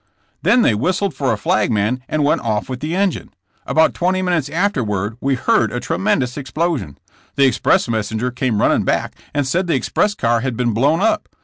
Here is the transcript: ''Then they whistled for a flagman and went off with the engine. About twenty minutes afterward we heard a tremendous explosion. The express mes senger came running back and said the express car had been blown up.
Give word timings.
''Then 0.43 0.63
they 0.63 0.73
whistled 0.73 1.13
for 1.13 1.31
a 1.31 1.37
flagman 1.37 2.01
and 2.09 2.23
went 2.23 2.41
off 2.41 2.67
with 2.67 2.79
the 2.79 2.95
engine. 2.95 3.35
About 3.67 3.93
twenty 3.93 4.23
minutes 4.23 4.49
afterward 4.49 5.15
we 5.21 5.35
heard 5.35 5.71
a 5.71 5.79
tremendous 5.79 6.37
explosion. 6.37 6.97
The 7.35 7.45
express 7.45 7.87
mes 7.87 8.11
senger 8.11 8.35
came 8.35 8.61
running 8.61 8.81
back 8.83 9.13
and 9.31 9.45
said 9.47 9.67
the 9.67 9.75
express 9.75 10.15
car 10.15 10.39
had 10.39 10.57
been 10.57 10.73
blown 10.73 11.01
up. 11.01 11.29